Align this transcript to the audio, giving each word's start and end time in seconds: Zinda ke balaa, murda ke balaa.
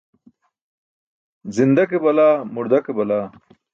Zinda 1.57 1.83
ke 1.91 1.97
balaa, 2.07 2.33
murda 2.57 2.77
ke 2.89 3.01
balaa. 3.03 3.25